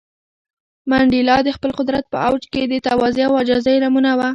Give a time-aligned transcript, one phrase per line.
[0.89, 4.21] منډېلا د خپل قدرت په اوج کې د تواضع او عاجزۍ نمونه و.